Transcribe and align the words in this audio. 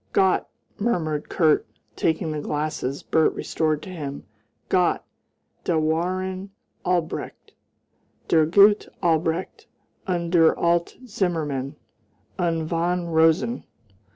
"Gott!" 0.13 0.49
murmured 0.79 1.29
Kurt, 1.29 1.67
taking 1.95 2.31
the 2.31 2.41
glasses 2.41 3.03
Bert 3.03 3.33
restored 3.35 3.83
to 3.83 3.91
him 3.91 4.25
"Gott! 4.67 5.05
Da 5.63 5.77
waren 5.77 6.49
Albrecht 6.83 7.53
der 8.27 8.47
gute 8.47 8.89
Albrecht 9.03 9.67
und 10.07 10.31
der 10.31 10.57
alte 10.57 11.05
Zimmermann 11.05 11.75
und 12.39 12.67
von 12.67 13.09
Rosen!" 13.09 13.63